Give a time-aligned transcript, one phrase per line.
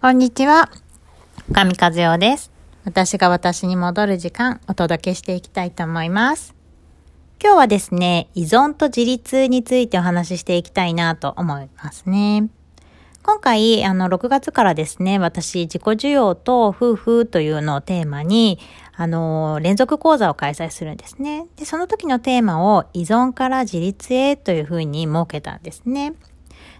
[0.00, 0.70] こんにちは。
[1.52, 2.52] 神和代です。
[2.84, 6.54] 私が私に戻る時間、お届けしていきたいと思います。
[7.42, 12.48] 今日はですね、依存と自立についてお話ししていきたいなと思いますね。
[13.24, 18.60] 今回、あの、6月からですね、私、自己需要と夫婦というのをテーマに、
[18.94, 21.48] あの、連続講座を開催するんですね。
[21.56, 26.12] で、その時のテーマを依存から自立へというふうに設けたんですね。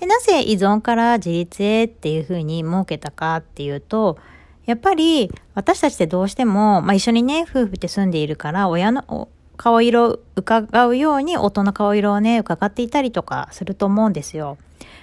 [0.00, 4.18] で、なぜ依存から自立へっていうふうに設けたかっていうと、
[4.64, 14.56] やっぱり私たちってどうしても、まあ、一緒にね、夫婦って住んでいるから、親の顔色を伺うように夫の顔色をね、伺っていたりとかすると思うんですよ。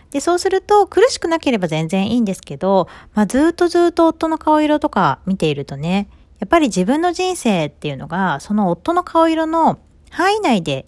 [0.09, 6.07] で、そうすると苦しくなければ全然いいんですけど、まあ、ずっとずっと夫の顔色とか見ているとね、
[6.40, 9.77] やっぱり自分の人生っていうのが、その夫の顔色の
[10.09, 10.88] 範囲内で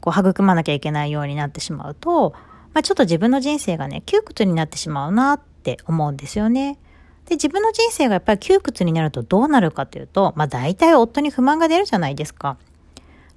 [0.00, 2.34] こう育まなきゃいけないようになってしまうと、
[2.78, 6.78] まあ、ちょっと自分の人生がね、窮屈になってしまうなって思うんですよね。
[7.26, 12.56] で、自分の人生がやっぱり窮屈になるとどうなるかというと、まあ大体夫に不満が出るじゃないですか。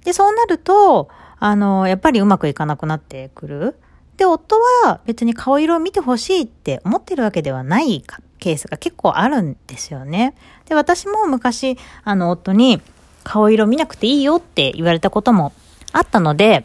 [0.04, 1.08] で、そうなると、
[1.40, 3.74] あの、やっぱりうまくいかなくなってくる。
[4.16, 8.04] で、夫は別に顔色を見てほしいって思ってるわけではない
[8.38, 10.36] ケースが結構あるんですよね。
[10.68, 12.80] で、私も昔、あの、夫に
[13.24, 15.52] 顔色見なくていいよって言われたことも
[15.90, 16.64] あったので、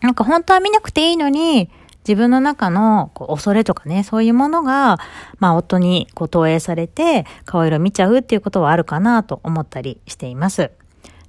[0.00, 1.68] なんか本当は見なくていいのに、
[2.06, 4.98] 自分の中のこう恐れとかね、そういうものが、
[5.38, 10.70] まあ夫にこう投影されて顔色見ちゃうっていうことはあるかなと思ったりしています。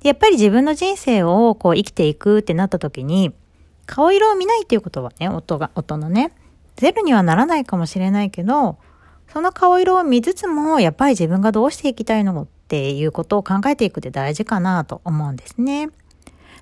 [0.04, 3.34] やっぱり自分の人生をこう生きていくってなった時に、
[3.86, 6.32] 顔色を見ないっていうことはね、夫が、夫のね、
[6.78, 8.78] ゼロにはならないかもしれないけど、
[9.32, 15.90] その顔色を見つつも、やっぱり自分がどうしていきたいのっていうことを考えていくって大事かなと思うんですね。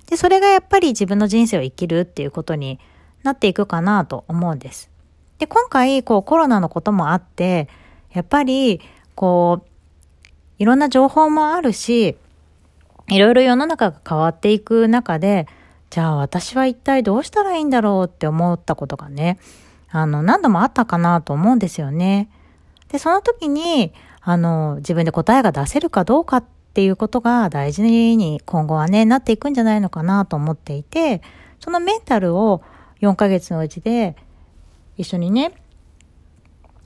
[0.08, 2.78] で、それがやっぱり自分の人生を生きるっていうことに
[3.22, 4.90] なっていくかなと思うんです。
[5.38, 7.68] で、今回、こうコロナのこともあって、
[8.12, 8.80] やっぱり、
[9.14, 9.68] こう、
[10.58, 12.16] いろんな情報もあるし、
[13.08, 15.46] いろいろ世の中が変わっていく中で、
[15.90, 19.38] じゃあ私は一体どうしたらいいんだろうって思ったことがね、
[19.90, 22.30] あの、何度もあったかなと思うんですよね。
[22.88, 26.44] で、その時に、あの、自分で答えが出せるかどうかっ
[26.74, 31.22] ていうことが大事に今後はね、なっていくんじゃないのかなと思っていて、
[31.58, 32.62] そのメンタルを
[33.00, 34.16] 4ヶ月のうちで
[34.96, 35.52] 一緒にね、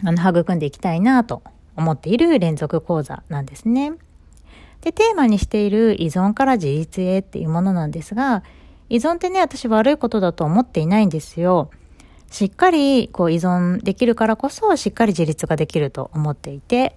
[0.02, 1.42] あの、育んでいきたいなと
[1.76, 3.92] 思っている連続講座なんですね。
[4.80, 8.42] で、テーマにしている依存から自立へっていうものなんですが、
[8.88, 11.70] 依存ってね、私悪いことだと思っていないんですよ。
[12.30, 16.96] しっかりこう依存できるからこそ、しっかり自立ができると思っていて、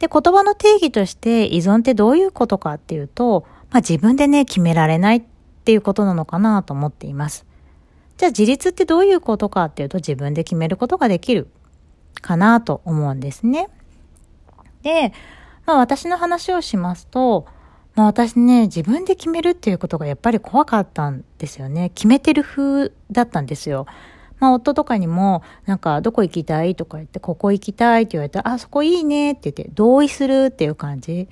[0.00, 5.22] で、言葉の定義として依存ってどういうことかっていうと、まあ自分でね、決められないっ
[5.64, 7.46] ていうことなのかなと思っています。
[8.16, 11.48] じゃあ自立ってどういうことかっていうと自分で決めることができる
[12.20, 13.68] かなと思うんですね。
[14.82, 15.12] で、
[15.66, 17.46] まあ私の話をしますと、
[17.94, 21.90] まあ私ね、自分で決めるっていうことがやっぱり怖かったんですよね。
[21.90, 23.86] 決めてる風だったんですよ。
[24.40, 31.28] まあ夫とかにも、なんかどこ行きたいとか言って、ここ行きたいって言われたら、あ、そこいいねって言って、同意するっていう感じ。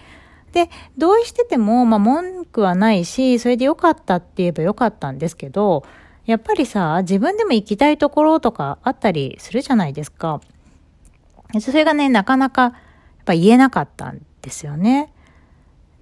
[0.53, 0.69] で、
[0.99, 5.85] 同意してても、まあ文句はないし、それでよかったって言えばよかったんですけど、
[6.27, 10.41] やっぱりさ、自分でも行きたいところとかあったりするじゃないですか。
[11.61, 12.73] それがね、なかなか、やっ
[13.25, 15.13] ぱ言えなかったんですよね。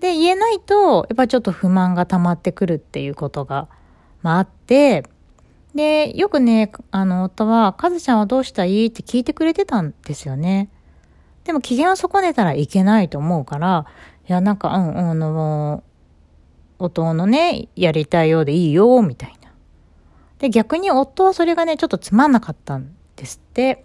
[0.01, 3.69] で、言えないと、やっぱちょっと不満が溜まってくるっていうことが、
[4.23, 5.05] まああって、
[5.75, 8.87] で、よくね、あの、夫は、かずちゃんはどうしたい？
[8.87, 10.69] って聞いてくれてたんですよね。
[11.45, 13.87] でも機嫌を損ねたらいけないと思うから、
[14.29, 15.83] いや、なんか、うん、あの、
[16.79, 19.40] 夫のね、やりたいようでいいよ、みたいな。
[20.41, 23.85] で、逆に夫はそれがね、ちょっとつまんなかったんですって。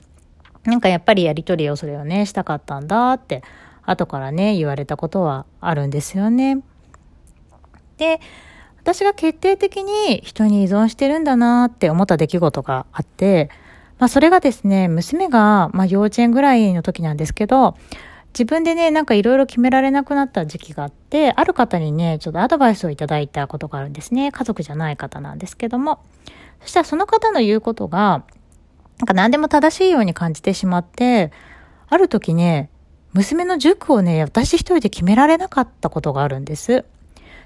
[0.64, 3.44] なんかやっぱりやりとりをそれをね、したかったんだって、
[3.84, 6.64] 後からね、言われたことはあるんですよね。
[7.98, 8.20] で、
[8.82, 13.50] 私が決定的に人に依存してるんだなって思った出来事があって、
[14.00, 17.76] まあそれがですね、娘が、まあ幼稚園ぐらいの時なんですけど、
[18.34, 24.32] 自分でね、なんかいろいろ決められなくなった時期があって、ある方にね、ちょっとアドバイスをいただいたことがあるんですね。
[24.32, 26.00] 家族じゃない方なんですけども。
[26.62, 28.24] そしたらその方の言うことが、
[29.00, 31.32] なんか何でも正しいように感じてしまって、
[31.88, 32.70] ある時ね、
[33.14, 36.86] 娘の塾をね、私一人で決められなかったことがあるんです。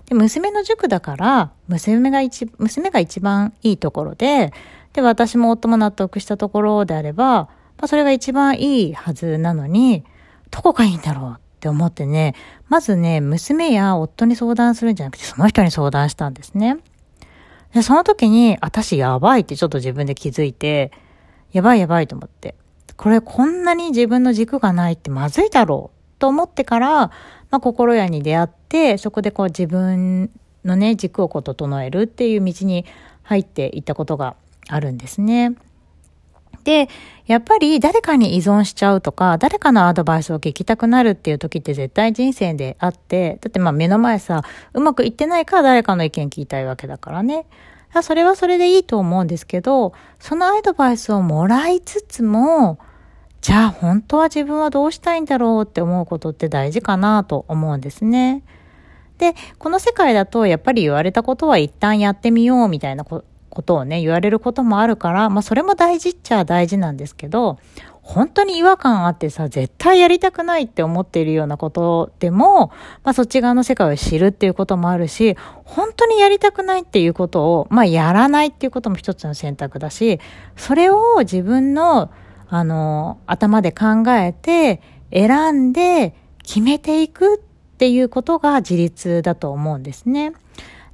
[0.07, 4.51] で、娘の塾だから、娘が一、娘が一番いいところで、
[4.93, 10.03] で、私も夫も納得したところであれば、まあ、それが一番いいはずなのに、
[10.49, 12.33] どこがいいんだろうって思ってね、
[12.67, 16.77] まずね、娘や夫に相談するんじゃなくて、その人に相談したんですね。
[17.73, 20.91] で、その時に、あ私やばいってちょっと自分で気づいて、
[21.51, 22.55] やばいやばいと思って。
[22.97, 26.89] これこんなに自分の軸がないってまずいだろうと思ってから、
[27.49, 30.31] まあ、心屋に出会って、そこでこう自分
[30.65, 32.85] のね、軸をこう整えるっていう道に
[33.23, 34.35] 入っていったことが
[34.67, 35.55] あるんですね。
[36.63, 36.89] で、
[37.25, 47.45] やっぱり誰かに依存しちゃうとか、誰かのアドバイスを聞きたくなるっていう時って絶対人生であって、だってまあ目の前さ、うまくいってないから誰かの意見聞きたいわけだからね。
[48.03, 52.77] それはそれでいいと思うんですけど、そのアドバイスをもらいつつも、
[53.41, 58.43] じゃあ本当は自分はどうしたいんだろうって思うことって大事かなと思うんですね。
[59.17, 63.05] で、この世界だとやっぱり言われたことは一旦やってみようみたいな
[63.49, 67.57] ことをね、言われることもあるから、まあそれも大事っちゃ大事なんですけど、
[68.01, 72.71] 本当に違和感あってさ、絶対やりたくないって思っているようなことでも、
[73.03, 80.19] まあそっち側の世界を知るっていうこともあるし、本当にやりたくないっていうことを、まあやらないっていうことも一つの選択だし、
[80.55, 82.09] それを自分の、
[82.49, 84.81] あの、頭で考えて、
[85.11, 87.37] 選んで決めていくっ
[87.77, 90.33] ていうことが自立だと思うんですね。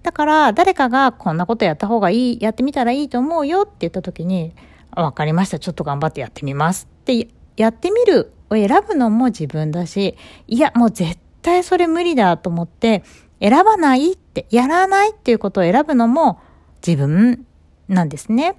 [0.06, 4.54] だから、誰かがこんなことやった方がいい、やってみたらいいと思うよって言った時に、
[4.96, 5.57] わかりました。
[5.57, 10.16] ちょっと頑張ってやってみますってやってみるを選ぶのも自分だし、
[10.48, 13.04] いや、もう絶対それ無理だと思って、
[13.42, 16.40] 選ばないって、やらないっていうことを選ぶのも
[16.86, 17.48] 自分
[17.88, 18.56] なんですね。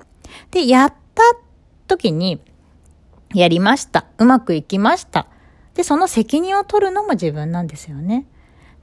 [0.50, 1.22] で、やった
[1.87, 2.40] 時に、
[3.32, 4.06] やりました。
[4.19, 5.28] うまくいきました。
[5.75, 8.26] で、その責任を取るのも自分なんですよね。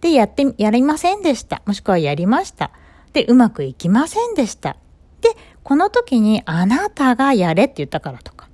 [0.04, 1.62] で、やって、やりませんでした。
[1.66, 2.72] もしくはやりました。
[3.14, 4.76] で、うまくいきませんでした。
[5.22, 5.30] で、
[5.64, 8.50] この時にあなたがやれって言ったからとか、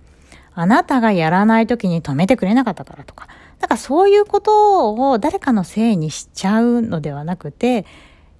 [0.53, 7.87] あなたがやらない時に止めてくれなかったからとか、だからそういうことを誰かのせいにしちゃうのではなくて、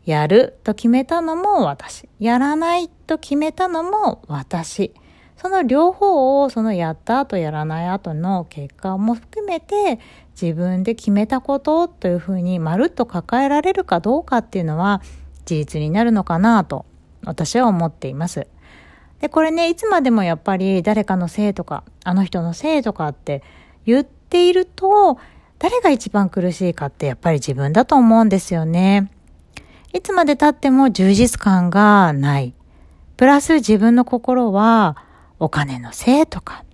[0.06, 2.08] やると決めたのも私。
[2.20, 4.94] やらないと決めたのも私。
[5.42, 10.00] その両方をそのやった後やらない後の結果も含めて
[10.40, 15.02] 自分で決めたことというふうにまるっと抱えられるかどうかっていうのは
[15.46, 16.86] 事実になるのかなと
[17.24, 18.48] 私は思っています。
[19.22, 23.44] で、これね、いつまでもやっぱり誰かのせいとか、あの人のせいとかって
[23.86, 25.18] 言っていると、
[25.58, 29.12] 誰が一番苦しいかってやっぱり自分だと思うんですよね。
[29.94, 32.54] いつまで経っても充実感がない。
[33.18, 34.96] プラス自分の心は
[35.40, 36.66] お金のせいとか、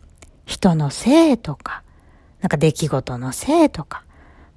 [0.45, 1.83] 人のせいとか、
[2.41, 4.03] なんか出来事のせいとか、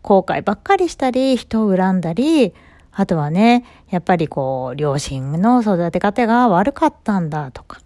[0.03, 2.55] 後悔ばっかりしたり、人を恨んだり、
[2.93, 7.81] あとはね、やっぱりこう、両親の育て方が悪かったんだとか、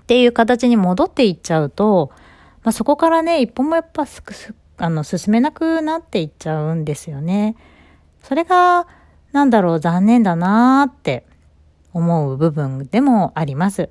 [0.00, 2.10] っていう形に戻っていっちゃうと、
[2.62, 7.56] まあ、そこからね、一歩もやっぱすくす、あの、進めなくなっていっちゃうんですよね。
[8.22, 8.86] それが、
[9.32, 11.26] なんだろう、残念だなーって
[11.92, 13.90] 思う部分でもあります。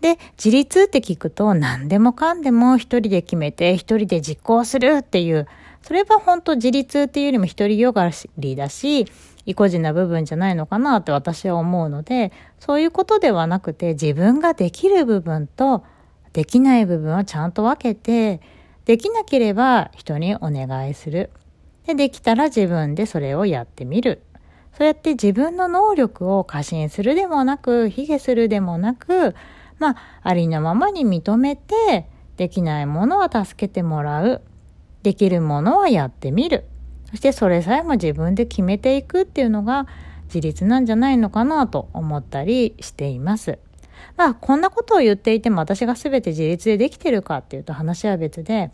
[0.00, 5.46] で、自立って聞くと何でもかんでも一人で決めて一人で実行するっていう、
[5.82, 9.06] それは本当自立っていうよりも一人よがりだし、
[9.46, 15.84] 意固地な部分じゃないのかなって私は思うので、そういうことではなくて自分ができる部分と
[16.32, 18.40] できない部分をちゃんと分けて、
[18.84, 21.30] できなければ人にお願いする。
[21.86, 24.22] で、できたら自分でそれをやってみる。
[24.76, 29.34] そうやって自分の能力を過信するでもなく、卑下するでもなく、
[29.78, 34.42] まあ、ありのままに認めて、できないものは助けてもらう。
[35.02, 36.64] できるものはやってみる。
[37.10, 39.86] そしてそれさえも自分で決めていくっていうのが
[40.24, 43.58] 自立なんじゃないのかなと思ったりしています。
[44.16, 48.70] まあこんなことを言っていても私が全て自立でできてるかっていうと話は別で、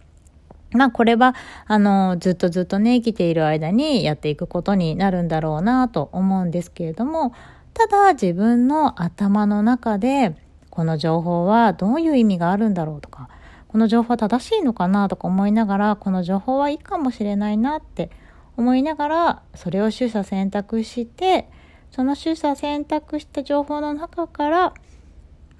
[0.73, 1.37] まあこれは
[1.67, 7.33] あのずっとずっとね生きている間にやっていくことになるんだろうなと思うんですけれども、
[7.75, 10.35] ただ自分の頭の中で
[10.75, 13.28] この情報はどういう意味があるんだろうとか、
[13.69, 18.11] この情報は正しいのかなとか思いながら、この情報はいいかもしれないなって
[18.57, 21.49] 思いながらそれを取捨選択して
[21.90, 24.75] その取捨選択した情報の中から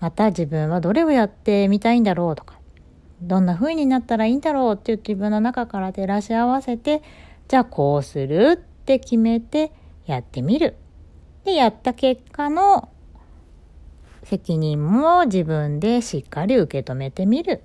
[0.01, 2.59] また自分はどれをやってみたいんだろうとか
[3.23, 7.03] どんな風になったらいいんだろうっていう自分の中から照らし合わせて
[7.49, 9.73] じゃあこうするって決めて
[10.07, 10.77] やってみる。
[11.45, 12.89] でやった結果の
[14.25, 17.63] 責任も自分でしっかり受け止めてみる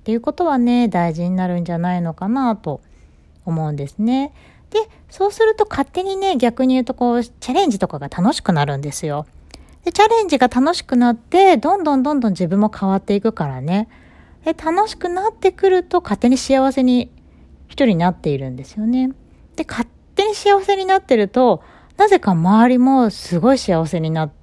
[0.00, 2.80] っていうことはね大事になるんじゃないのかなと
[3.44, 4.32] 思うんですね。
[4.70, 4.78] で、
[5.10, 9.26] そうすると勝手にね、逆に言うとこう、チャレンジとかが楽しくなるんですよ。
[9.84, 13.88] で、チャレンジが楽しくなって、どんどんどんどん自分も変わっていくからね。
[14.44, 17.10] で、楽しくなってくると、勝手に幸せに
[17.66, 19.10] 一人になっているんですよね。
[19.56, 21.62] で、勝手に幸せになってると、
[21.98, 24.41] なぜか周りもすごい幸せになって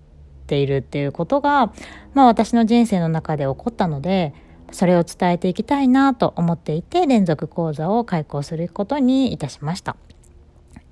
[0.50, 1.72] ているっていうことが、
[2.14, 4.34] まあ私の人生の中で起こったので、
[4.72, 9.96] それを伝えていきたいなと思っていて、連続講座を開講することにいたしました。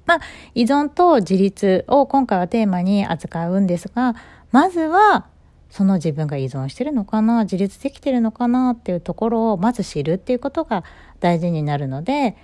[0.05, 0.19] まあ、
[0.55, 4.15] 依存と自立を今回はテーマに扱うんですが、
[4.51, 5.27] まずは、
[5.69, 10.85] その自分が依存してるのかな、自立できてるのかなっていうところをまず知るっていうことが
[11.19, 12.37] 大事になるので、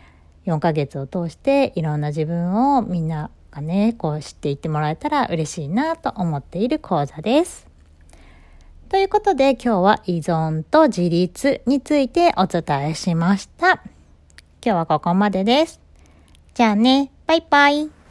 [0.46, 7.68] 4ヶ月を通していろんな自分をみんながね、こう知っていってもらえたら嬉しいなと思っている講座です。
[8.90, 13.74] ということで今日は依存と自立についてお伝えしました。
[13.74, 13.82] 今
[14.62, 15.80] 日はここまでです。
[16.54, 18.03] じゃあね、バイバイ。